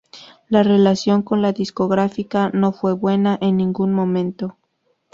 [0.49, 4.57] La relación con la discográfica no fue buena en ningún momento.